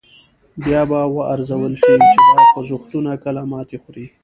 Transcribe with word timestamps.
بیا 0.63 0.81
به 0.89 0.99
و 1.13 1.17
ارزول 1.33 1.73
شي 1.81 1.93
چې 2.11 2.19
دا 2.27 2.37
خوځښتونه 2.51 3.11
کله 3.23 3.41
ماتې 3.51 3.77
خوري. 3.83 4.05